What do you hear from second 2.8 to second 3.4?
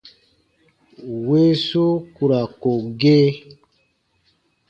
gee.